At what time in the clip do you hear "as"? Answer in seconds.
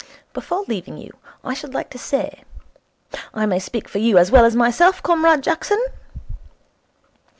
4.17-4.31, 4.45-4.55